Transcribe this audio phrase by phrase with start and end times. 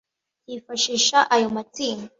[0.45, 2.09] byifashisha ayo matsinda